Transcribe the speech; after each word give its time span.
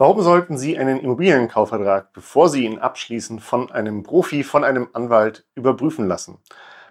Warum 0.00 0.22
sollten 0.22 0.56
Sie 0.56 0.78
einen 0.78 1.00
Immobilienkaufvertrag, 1.00 2.12
bevor 2.12 2.48
Sie 2.48 2.64
ihn 2.64 2.78
abschließen, 2.78 3.40
von 3.40 3.72
einem 3.72 4.04
Profi, 4.04 4.44
von 4.44 4.62
einem 4.62 4.86
Anwalt 4.92 5.44
überprüfen 5.56 6.06
lassen? 6.06 6.38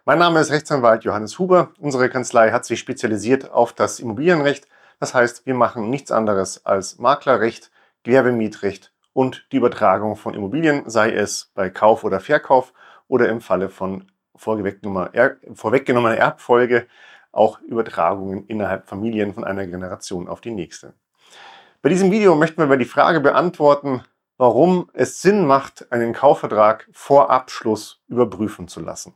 Mein 0.03 0.19
Name 0.19 0.41
ist 0.41 0.51
Rechtsanwalt 0.51 1.05
Johannes 1.05 1.39
Huber. 1.39 1.71
Unsere 1.79 2.09
Kanzlei 2.09 2.51
hat 2.51 2.65
sich 2.65 2.79
spezialisiert 2.79 3.49
auf 3.49 3.71
das 3.71 4.01
Immobilienrecht. 4.01 4.67
Das 4.99 5.13
heißt, 5.13 5.45
wir 5.45 5.53
machen 5.53 5.89
nichts 5.89 6.11
anderes 6.11 6.65
als 6.65 6.97
Maklerrecht, 6.99 7.71
Gewerbemietrecht 8.03 8.91
und 9.13 9.47
die 9.53 9.57
Übertragung 9.57 10.17
von 10.17 10.33
Immobilien, 10.33 10.83
sei 10.89 11.13
es 11.13 11.49
bei 11.55 11.69
Kauf 11.69 12.03
oder 12.03 12.19
Verkauf 12.19 12.73
oder 13.07 13.29
im 13.29 13.39
Falle 13.39 13.69
von 13.69 14.11
vorweggenommener 14.35 16.17
Erbfolge 16.17 16.87
auch 17.31 17.61
Übertragungen 17.61 18.45
innerhalb 18.47 18.89
Familien 18.89 19.33
von 19.33 19.45
einer 19.45 19.65
Generation 19.65 20.27
auf 20.27 20.41
die 20.41 20.51
nächste. 20.51 20.93
Bei 21.83 21.89
diesem 21.89 22.09
Video 22.09 22.35
möchten 22.35 22.57
wir 22.57 22.65
über 22.65 22.77
die 22.77 22.85
Frage 22.85 23.19
beantworten, 23.19 24.01
warum 24.37 24.89
es 24.93 25.21
Sinn 25.21 25.45
macht, 25.45 25.91
einen 25.91 26.11
Kaufvertrag 26.11 26.89
vor 26.91 27.29
Abschluss 27.29 28.01
überprüfen 28.07 28.67
zu 28.67 28.79
lassen. 28.79 29.13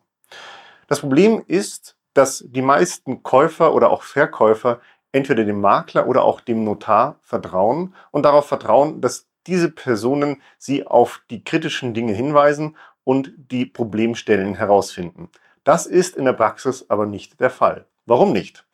Das 0.87 0.99
Problem 0.99 1.43
ist, 1.47 1.97
dass 2.13 2.45
die 2.47 2.61
meisten 2.61 3.23
Käufer 3.23 3.73
oder 3.73 3.89
auch 3.89 4.03
Verkäufer 4.03 4.79
entweder 5.11 5.43
dem 5.43 5.59
Makler 5.59 6.07
oder 6.07 6.23
auch 6.23 6.39
dem 6.39 6.63
Notar 6.63 7.17
vertrauen 7.21 7.95
und 8.11 8.23
darauf 8.23 8.47
vertrauen, 8.47 9.01
dass 9.01 9.27
diese 9.47 9.71
Personen 9.71 10.39
sie 10.59 10.85
auf 10.85 11.23
die 11.31 11.43
kritischen 11.43 11.95
Dinge 11.95 12.13
hinweisen 12.13 12.77
und 13.03 13.33
die 13.35 13.65
Problemstellen 13.65 14.53
herausfinden. 14.53 15.29
Das 15.63 15.87
ist 15.87 16.15
in 16.15 16.25
der 16.25 16.33
Praxis 16.33 16.85
aber 16.89 17.07
nicht 17.07 17.39
der 17.39 17.49
Fall. 17.49 17.87
Warum 18.05 18.33
nicht? 18.33 18.65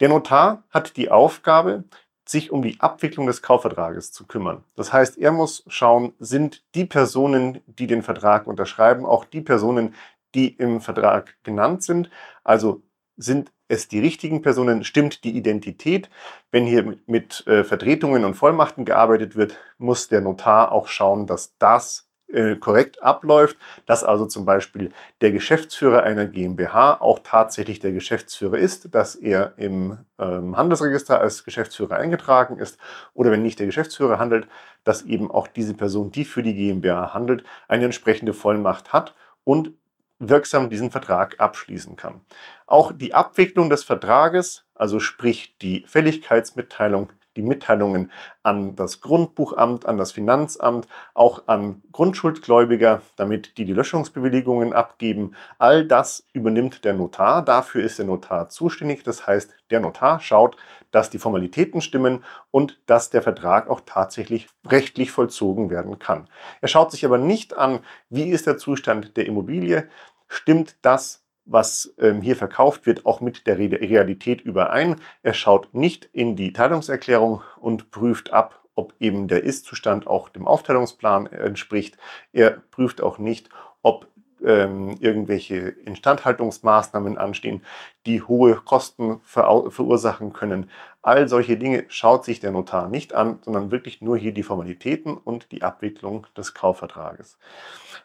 Der 0.00 0.08
Notar 0.08 0.64
hat 0.70 0.96
die 0.96 1.10
Aufgabe, 1.10 1.84
sich 2.28 2.50
um 2.50 2.62
die 2.62 2.78
Abwicklung 2.80 3.26
des 3.26 3.42
Kaufvertrages 3.42 4.12
zu 4.12 4.26
kümmern. 4.26 4.64
Das 4.76 4.92
heißt, 4.92 5.18
er 5.18 5.32
muss 5.32 5.64
schauen, 5.66 6.12
sind 6.18 6.62
die 6.74 6.84
Personen, 6.84 7.60
die 7.66 7.86
den 7.86 8.02
Vertrag 8.02 8.46
unterschreiben, 8.46 9.06
auch 9.06 9.24
die 9.24 9.40
Personen, 9.40 9.94
die 10.34 10.48
im 10.48 10.80
Vertrag 10.80 11.36
genannt 11.42 11.82
sind. 11.82 12.10
Also 12.44 12.82
sind 13.16 13.50
es 13.68 13.88
die 13.88 14.00
richtigen 14.00 14.42
Personen, 14.42 14.84
stimmt 14.84 15.24
die 15.24 15.36
Identität. 15.36 16.10
Wenn 16.50 16.66
hier 16.66 16.98
mit, 17.06 17.46
äh, 17.46 17.64
Vertretungen 17.64 18.24
und 18.24 18.34
Vollmachten 18.34 18.84
gearbeitet 18.84 19.36
wird, 19.36 19.56
muss 19.78 20.08
der 20.08 20.20
Notar 20.20 20.72
auch 20.72 20.88
schauen, 20.88 21.26
dass 21.26 21.56
das 21.58 22.07
äh, 22.32 22.56
korrekt 22.56 23.02
abläuft, 23.02 23.56
dass 23.86 24.04
also 24.04 24.26
zum 24.26 24.44
Beispiel 24.44 24.92
der 25.20 25.32
Geschäftsführer 25.32 26.02
einer 26.02 26.26
GmbH 26.26 27.00
auch 27.00 27.20
tatsächlich 27.22 27.80
der 27.80 27.92
Geschäftsführer 27.92 28.58
ist, 28.58 28.94
dass 28.94 29.14
er 29.14 29.54
im 29.56 29.98
ähm, 30.18 30.56
Handelsregister 30.56 31.20
als 31.20 31.44
Geschäftsführer 31.44 31.96
eingetragen 31.96 32.58
ist 32.58 32.78
oder 33.14 33.30
wenn 33.30 33.42
nicht 33.42 33.58
der 33.58 33.66
Geschäftsführer 33.66 34.18
handelt, 34.18 34.46
dass 34.84 35.02
eben 35.02 35.30
auch 35.30 35.46
diese 35.46 35.74
Person, 35.74 36.10
die 36.10 36.24
für 36.24 36.42
die 36.42 36.54
GmbH 36.54 37.14
handelt, 37.14 37.44
eine 37.66 37.86
entsprechende 37.86 38.34
Vollmacht 38.34 38.92
hat 38.92 39.14
und 39.44 39.72
wirksam 40.18 40.68
diesen 40.68 40.90
Vertrag 40.90 41.38
abschließen 41.38 41.96
kann. 41.96 42.20
Auch 42.66 42.92
die 42.92 43.14
Abwicklung 43.14 43.70
des 43.70 43.84
Vertrages, 43.84 44.64
also 44.74 45.00
sprich 45.00 45.56
die 45.58 45.84
Fälligkeitsmitteilung, 45.86 47.10
die 47.38 47.42
Mitteilungen 47.42 48.10
an 48.42 48.76
das 48.76 49.00
Grundbuchamt, 49.00 49.86
an 49.86 49.96
das 49.96 50.12
Finanzamt, 50.12 50.86
auch 51.14 51.44
an 51.46 51.82
Grundschuldgläubiger, 51.92 53.00
damit 53.16 53.56
die 53.56 53.64
die 53.64 53.72
Löschungsbewilligungen 53.72 54.72
abgeben. 54.72 55.34
All 55.58 55.86
das 55.86 56.26
übernimmt 56.32 56.84
der 56.84 56.94
Notar. 56.94 57.44
Dafür 57.44 57.82
ist 57.82 57.98
der 57.98 58.06
Notar 58.06 58.48
zuständig. 58.48 59.04
Das 59.04 59.26
heißt, 59.26 59.54
der 59.70 59.80
Notar 59.80 60.20
schaut, 60.20 60.56
dass 60.90 61.10
die 61.10 61.18
Formalitäten 61.18 61.80
stimmen 61.80 62.24
und 62.50 62.80
dass 62.86 63.10
der 63.10 63.22
Vertrag 63.22 63.68
auch 63.68 63.82
tatsächlich 63.86 64.48
rechtlich 64.66 65.10
vollzogen 65.10 65.70
werden 65.70 65.98
kann. 65.98 66.28
Er 66.60 66.68
schaut 66.68 66.90
sich 66.90 67.04
aber 67.04 67.18
nicht 67.18 67.56
an, 67.56 67.80
wie 68.10 68.30
ist 68.30 68.46
der 68.46 68.58
Zustand 68.58 69.16
der 69.16 69.26
Immobilie, 69.26 69.88
stimmt 70.28 70.76
das 70.82 71.24
was 71.48 71.94
ähm, 71.98 72.20
hier 72.20 72.36
verkauft 72.36 72.86
wird, 72.86 73.06
auch 73.06 73.20
mit 73.20 73.46
der 73.46 73.58
Realität 73.58 74.40
überein. 74.40 74.96
Er 75.22 75.34
schaut 75.34 75.74
nicht 75.74 76.08
in 76.12 76.36
die 76.36 76.52
Teilungserklärung 76.52 77.42
und 77.58 77.90
prüft 77.90 78.32
ab, 78.32 78.62
ob 78.74 78.94
eben 79.00 79.26
der 79.26 79.42
Ist-Zustand 79.42 80.06
auch 80.06 80.28
dem 80.28 80.46
Aufteilungsplan 80.46 81.26
entspricht. 81.26 81.96
Er 82.32 82.50
prüft 82.70 83.02
auch 83.02 83.18
nicht, 83.18 83.48
ob 83.82 84.06
ähm, 84.44 84.96
irgendwelche 85.00 85.56
Instandhaltungsmaßnahmen 85.56 87.18
anstehen, 87.18 87.62
die 88.06 88.22
hohe 88.22 88.56
Kosten 88.56 89.20
ver 89.22 89.70
verursachen 89.70 90.32
können. 90.32 90.70
All 91.02 91.28
solche 91.28 91.56
Dinge 91.56 91.84
schaut 91.88 92.24
sich 92.24 92.40
der 92.40 92.50
Notar 92.50 92.88
nicht 92.88 93.14
an, 93.14 93.38
sondern 93.42 93.70
wirklich 93.70 94.00
nur 94.02 94.16
hier 94.18 94.32
die 94.32 94.42
Formalitäten 94.42 95.16
und 95.16 95.52
die 95.52 95.62
Abwicklung 95.62 96.26
des 96.36 96.54
Kaufvertrages. 96.54 97.38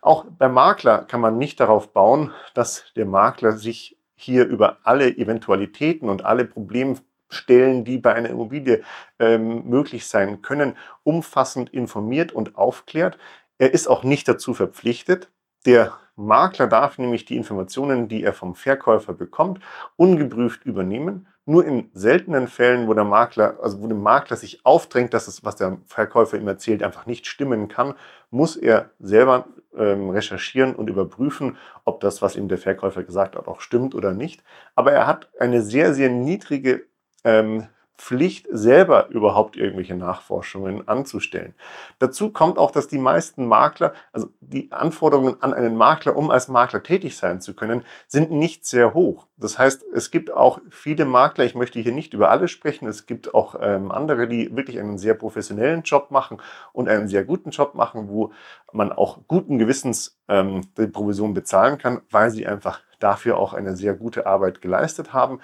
Auch 0.02 0.26
beim 0.26 0.54
Makler 0.54 1.00
kann 1.00 1.22
man 1.22 1.38
nicht 1.38 1.60
darauf 1.60 1.92
bauen, 1.92 2.32
dass 2.54 2.86
der 2.96 3.06
Makler 3.06 3.54
sich 3.54 3.98
hier 4.16 4.46
über 4.46 4.78
alle 4.84 5.10
Eventualitäten 5.18 6.10
und 6.10 6.24
alle 6.24 6.46
Problemstellen, 6.46 7.84
die 7.84 7.98
bei 7.98 8.14
einer 8.14 8.30
Immobilie 8.30 8.84
ähm, 9.20 9.68
möglich 9.68 10.08
sein 10.08 10.42
können, 10.42 10.78
umfassend 11.04 11.70
informiert 11.72 12.32
und 12.32 12.56
aufklärt. 12.56 13.18
Er 13.58 13.74
ist 13.74 13.88
auch 13.88 14.04
nicht 14.04 14.28
dazu 14.28 14.54
verpflichtet. 14.54 15.30
Der 15.66 15.98
Makler 16.16 16.68
darf 16.68 16.98
nämlich 16.98 17.26
die 17.26 17.36
Informationen, 17.36 18.08
die 18.08 18.24
er 18.24 18.34
vom 18.34 18.56
Verkäufer 18.56 19.14
bekommt, 19.14 19.60
ungeprüft 19.96 20.66
übernehmen. 20.66 21.28
Nur 21.46 21.66
in 21.66 21.90
seltenen 21.94 22.48
Fällen, 22.48 22.88
wo 22.88 22.94
der 22.94 23.04
Makler, 23.04 23.58
also 23.62 23.82
wo 23.82 23.88
dem 23.88 24.02
Makler 24.02 24.38
sich 24.38 24.66
aufdrängt, 24.66 25.14
dass 25.14 25.28
es, 25.28 25.44
was 25.44 25.58
der 25.58 25.78
Verkäufer 25.86 26.38
ihm 26.38 26.48
erzählt, 26.48 26.84
einfach 26.84 27.06
nicht 27.06 27.28
stimmen 27.28 27.68
kann, 27.68 27.96
muss 28.30 28.56
er 28.56 28.92
selber 29.00 29.48
ähm, 29.76 30.10
recherchieren 30.10 30.76
und 30.76 30.90
überprüfen, 30.90 31.58
ob 31.84 32.00
das, 32.00 32.22
was 32.22 32.36
ihm 32.36 32.48
der 32.48 32.58
Verkäufer 32.58 33.04
gesagt 33.04 33.36
hat, 33.36 33.48
auch 33.48 33.60
stimmt 33.60 33.94
oder 33.94 34.14
nicht. 34.14 34.44
Aber 34.76 34.94
er 34.94 35.06
hat 35.06 35.30
eine 35.38 35.62
sehr, 35.62 35.94
sehr 35.94 36.10
niedrige 36.10 36.86
ähm, 37.26 37.68
Pflicht, 38.04 38.48
selber 38.52 39.08
überhaupt 39.12 39.56
irgendwelche 39.56 39.96
Nachforschungen 39.96 40.90
anzustellen. 40.90 41.54
Dazu 42.00 42.32
kommt 42.32 42.58
auch, 42.58 42.72
dass 42.72 42.90
die 42.90 42.98
meisten 42.98 43.46
Makler, 43.46 43.94
also 44.12 44.28
die 44.42 44.74
Anforderungen 44.74 45.42
an 45.42 45.54
einen 45.54 45.78
Makler, 45.78 46.18
um 46.18 46.30
als 46.30 46.50
Makler 46.50 46.84
tätig 46.84 47.16
sein 47.16 47.40
zu 47.40 47.54
können, 47.54 47.86
sind 48.08 48.30
nicht 48.30 48.66
sehr 48.66 48.94
hoch. 48.94 49.28
Das 49.38 49.58
heißt, 49.58 49.86
es 49.94 50.12
gibt 50.12 50.34
auch 50.34 50.60
viele 50.70 51.06
Makler, 51.06 51.46
ich 51.46 51.56
möchte 51.56 51.80
hier 51.80 51.94
nicht 51.94 52.14
über 52.14 52.30
alle 52.30 52.50
sprechen, 52.50 52.90
es 52.90 53.06
gibt 53.06 53.34
auch 53.34 53.56
ähm, 53.62 53.90
andere, 53.90 54.28
die 54.28 54.54
wirklich 54.54 54.80
einen 54.80 54.98
sehr 54.98 55.14
professionellen 55.14 55.84
Job 55.84 56.12
machen 56.12 56.42
und 56.74 56.90
einen 56.90 57.08
sehr 57.08 57.24
guten 57.24 57.52
Job 57.52 57.74
machen, 57.74 58.10
wo 58.10 58.34
man 58.74 58.92
auch 58.92 59.20
guten 59.30 59.60
Gewissens 59.60 60.20
ähm, 60.28 60.62
die 60.78 60.88
Provision 60.88 61.34
bezahlen 61.34 61.78
kann, 61.78 62.02
weil 62.10 62.32
sie 62.32 62.46
einfach 62.46 62.82
dafür 63.04 63.38
auch 63.38 63.54
eine 63.54 63.76
sehr 63.76 63.94
gute 63.94 64.26
Arbeit 64.26 64.62
geleistet 64.62 65.14
haben. 65.14 65.42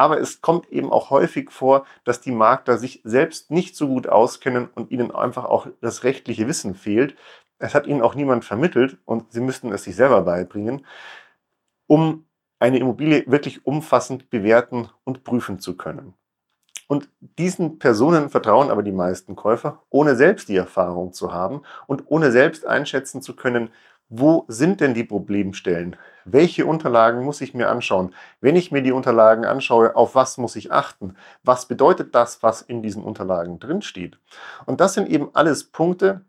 Aber 0.00 0.18
es 0.18 0.40
kommt 0.40 0.70
eben 0.70 0.90
auch 0.90 1.10
häufig 1.10 1.50
vor, 1.50 1.84
dass 2.04 2.22
die 2.22 2.32
Makler 2.32 2.78
sich 2.78 3.02
selbst 3.04 3.50
nicht 3.50 3.76
so 3.76 3.86
gut 3.86 4.06
auskennen 4.06 4.70
und 4.74 4.90
ihnen 4.90 5.10
einfach 5.10 5.44
auch 5.44 5.66
das 5.82 6.04
rechtliche 6.04 6.48
Wissen 6.48 6.74
fehlt. 6.74 7.16
Es 7.58 7.74
hat 7.74 7.86
ihnen 7.86 8.00
auch 8.00 8.14
niemand 8.14 8.46
vermittelt 8.46 8.96
und 9.04 9.30
sie 9.30 9.42
müssten 9.42 9.70
es 9.74 9.84
sich 9.84 9.94
selber 9.94 10.22
beibringen, 10.22 10.86
um 11.86 12.24
eine 12.58 12.78
Immobilie 12.78 13.24
wirklich 13.26 13.66
umfassend 13.66 14.30
bewerten 14.30 14.88
und 15.04 15.22
prüfen 15.22 15.58
zu 15.58 15.76
können. 15.76 16.14
Und 16.88 17.10
diesen 17.20 17.78
Personen 17.78 18.30
vertrauen 18.30 18.70
aber 18.70 18.82
die 18.82 18.92
meisten 18.92 19.36
Käufer, 19.36 19.82
ohne 19.90 20.16
selbst 20.16 20.48
die 20.48 20.56
Erfahrung 20.56 21.12
zu 21.12 21.34
haben 21.34 21.60
und 21.86 22.04
ohne 22.06 22.32
selbst 22.32 22.64
einschätzen 22.66 23.20
zu 23.20 23.36
können, 23.36 23.68
wo 24.10 24.44
sind 24.48 24.80
denn 24.80 24.92
die 24.92 25.04
Problemstellen? 25.04 25.96
Welche 26.24 26.66
Unterlagen 26.66 27.24
muss 27.24 27.40
ich 27.40 27.54
mir 27.54 27.70
anschauen? 27.70 28.12
Wenn 28.40 28.56
ich 28.56 28.72
mir 28.72 28.82
die 28.82 28.92
Unterlagen 28.92 29.44
anschaue, 29.44 29.94
auf 29.94 30.16
was 30.16 30.36
muss 30.36 30.56
ich 30.56 30.72
achten? 30.72 31.14
Was 31.44 31.66
bedeutet 31.66 32.14
das, 32.14 32.42
was 32.42 32.60
in 32.60 32.82
diesen 32.82 33.04
Unterlagen 33.04 33.60
drinsteht? 33.60 34.18
Und 34.66 34.80
das 34.80 34.94
sind 34.94 35.08
eben 35.08 35.30
alles 35.32 35.64
Punkte, 35.64 36.24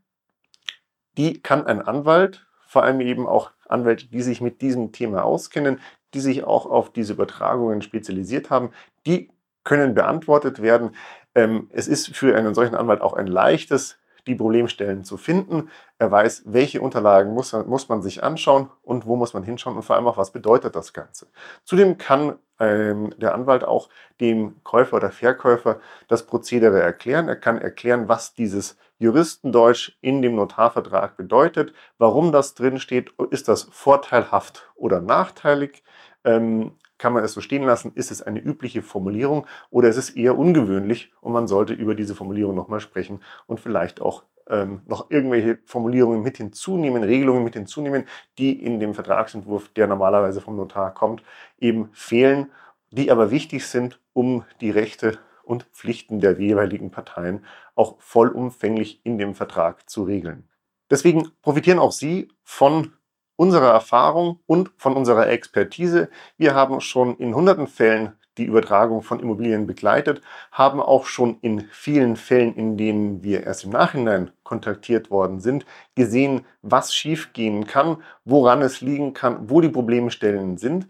die 1.17 1.41
kann 1.41 1.65
ein 1.65 1.81
Anwalt, 1.81 2.45
vor 2.67 2.83
allem 2.83 3.01
eben 3.01 3.27
auch 3.27 3.51
Anwälte, 3.67 4.07
die 4.07 4.21
sich 4.21 4.41
mit 4.41 4.61
diesem 4.61 4.91
Thema 4.91 5.23
auskennen, 5.23 5.79
die 6.13 6.19
sich 6.19 6.43
auch 6.43 6.67
auf 6.67 6.93
diese 6.93 7.13
Übertragungen 7.13 7.81
spezialisiert 7.81 8.49
haben, 8.51 8.71
die 9.05 9.31
können 9.63 9.95
beantwortet 9.95 10.61
werden. 10.61 10.91
Ähm, 11.33 11.69
es 11.71 11.87
ist 11.87 12.15
für 12.15 12.35
einen 12.35 12.53
solchen 12.53 12.75
Anwalt 12.75 13.01
auch 13.01 13.13
ein 13.13 13.27
leichtes, 13.27 13.97
die 14.27 14.35
Problemstellen 14.35 15.03
zu 15.03 15.17
finden. 15.17 15.69
Er 15.97 16.11
weiß, 16.11 16.43
welche 16.45 16.81
Unterlagen 16.81 17.33
muss, 17.33 17.53
muss 17.53 17.89
man 17.89 18.01
sich 18.01 18.23
anschauen 18.23 18.69
und 18.83 19.05
wo 19.05 19.15
muss 19.15 19.33
man 19.33 19.43
hinschauen 19.43 19.75
und 19.75 19.83
vor 19.83 19.95
allem 19.95 20.07
auch, 20.07 20.17
was 20.17 20.31
bedeutet 20.31 20.75
das 20.75 20.93
Ganze. 20.93 21.27
Zudem 21.63 21.97
kann 21.97 22.35
ähm, 22.59 23.13
der 23.17 23.33
Anwalt 23.33 23.63
auch 23.63 23.89
dem 24.19 24.63
Käufer 24.63 24.97
oder 24.97 25.11
Verkäufer 25.11 25.79
das 26.07 26.25
Prozedere 26.25 26.81
erklären. 26.81 27.27
Er 27.27 27.35
kann 27.35 27.57
erklären, 27.57 28.07
was 28.07 28.33
dieses 28.33 28.77
Juristendeutsch 28.99 29.97
in 30.01 30.21
dem 30.21 30.35
Notarvertrag 30.35 31.17
bedeutet, 31.17 31.73
warum 31.97 32.31
das 32.31 32.53
drin 32.53 32.79
steht, 32.79 33.11
ist 33.31 33.47
das 33.47 33.63
vorteilhaft 33.71 34.71
oder 34.75 35.01
nachteilig. 35.01 35.83
Ähm, 36.23 36.77
kann 37.01 37.13
man 37.13 37.23
es 37.23 37.33
so 37.33 37.41
stehen 37.41 37.63
lassen? 37.63 37.93
Ist 37.95 38.11
es 38.11 38.21
eine 38.21 38.39
übliche 38.39 38.83
Formulierung 38.83 39.47
oder 39.71 39.89
ist 39.89 39.97
es 39.97 40.11
eher 40.11 40.37
ungewöhnlich 40.37 41.11
und 41.19 41.33
man 41.33 41.47
sollte 41.47 41.73
über 41.73 41.95
diese 41.95 42.13
Formulierung 42.13 42.55
nochmal 42.55 42.79
sprechen 42.79 43.21
und 43.47 43.59
vielleicht 43.59 44.01
auch 44.01 44.23
ähm, 44.47 44.83
noch 44.85 45.09
irgendwelche 45.09 45.57
Formulierungen 45.65 46.21
mit 46.21 46.37
hinzunehmen, 46.37 47.03
Regelungen 47.03 47.43
mit 47.43 47.55
hinzunehmen, 47.55 48.05
die 48.37 48.63
in 48.63 48.79
dem 48.79 48.93
Vertragsentwurf, 48.93 49.69
der 49.69 49.87
normalerweise 49.87 50.41
vom 50.41 50.55
Notar 50.55 50.93
kommt, 50.93 51.23
eben 51.57 51.89
fehlen, 51.91 52.51
die 52.91 53.09
aber 53.09 53.31
wichtig 53.31 53.65
sind, 53.65 53.99
um 54.13 54.45
die 54.61 54.69
Rechte 54.69 55.17
und 55.43 55.63
Pflichten 55.73 56.19
der 56.19 56.39
jeweiligen 56.39 56.91
Parteien 56.91 57.43
auch 57.73 57.99
vollumfänglich 57.99 59.03
in 59.03 59.17
dem 59.17 59.33
Vertrag 59.33 59.89
zu 59.89 60.03
regeln. 60.03 60.47
Deswegen 60.91 61.31
profitieren 61.41 61.79
auch 61.79 61.93
Sie 61.93 62.27
von 62.43 62.93
unserer 63.41 63.71
Erfahrung 63.71 64.39
und 64.45 64.69
von 64.77 64.95
unserer 64.95 65.27
Expertise. 65.27 66.09
Wir 66.37 66.53
haben 66.53 66.79
schon 66.79 67.17
in 67.17 67.33
hunderten 67.33 67.65
Fällen 67.65 68.13
die 68.37 68.45
Übertragung 68.45 69.01
von 69.01 69.19
Immobilien 69.19 69.65
begleitet, 69.65 70.21
haben 70.51 70.79
auch 70.79 71.07
schon 71.07 71.39
in 71.41 71.61
vielen 71.71 72.17
Fällen, 72.17 72.53
in 72.53 72.77
denen 72.77 73.23
wir 73.23 73.41
erst 73.41 73.63
im 73.63 73.71
Nachhinein 73.71 74.29
kontaktiert 74.43 75.09
worden 75.09 75.39
sind, 75.39 75.65
gesehen, 75.95 76.45
was 76.61 76.93
schiefgehen 76.93 77.65
kann, 77.65 77.97
woran 78.25 78.61
es 78.61 78.79
liegen 78.79 79.15
kann, 79.15 79.49
wo 79.49 79.59
die 79.59 79.69
Problemstellen 79.69 80.57
sind. 80.57 80.87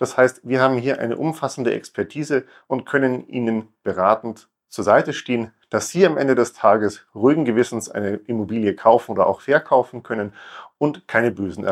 Das 0.00 0.16
heißt, 0.16 0.40
wir 0.42 0.60
haben 0.60 0.78
hier 0.78 0.98
eine 0.98 1.16
umfassende 1.16 1.72
Expertise 1.72 2.46
und 2.66 2.84
können 2.84 3.28
Ihnen 3.28 3.68
beratend 3.84 4.48
zur 4.68 4.82
Seite 4.82 5.12
stehen, 5.12 5.52
dass 5.72 5.88
Sie 5.88 6.04
am 6.04 6.18
Ende 6.18 6.34
des 6.34 6.52
Tages 6.52 7.06
ruhigen 7.14 7.46
Gewissens 7.46 7.88
eine 7.88 8.16
Immobilie 8.26 8.74
kaufen 8.74 9.12
oder 9.12 9.26
auch 9.26 9.40
verkaufen 9.40 10.02
können 10.02 10.34
und 10.76 11.08
keine 11.08 11.30
bösen, 11.30 11.64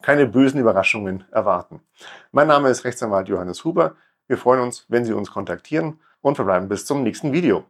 keine 0.00 0.26
bösen 0.26 0.58
Überraschungen 0.58 1.24
erwarten. 1.30 1.80
Mein 2.30 2.48
Name 2.48 2.70
ist 2.70 2.84
Rechtsanwalt 2.84 3.28
Johannes 3.28 3.64
Huber. 3.64 3.96
Wir 4.28 4.38
freuen 4.38 4.62
uns, 4.62 4.86
wenn 4.88 5.04
Sie 5.04 5.12
uns 5.12 5.30
kontaktieren 5.30 6.00
und 6.22 6.36
verbleiben 6.36 6.70
bis 6.70 6.86
zum 6.86 7.02
nächsten 7.02 7.34
Video. 7.34 7.66